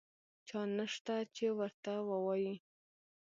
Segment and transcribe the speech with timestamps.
[0.47, 2.55] چا نشته چې ورته ووایي.